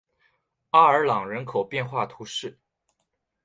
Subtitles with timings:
[0.71, 2.57] 阿尔朗人口变化图示